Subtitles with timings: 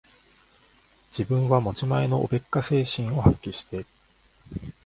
[1.11, 3.85] 自分は持ち前のおべっか精神を発揮して、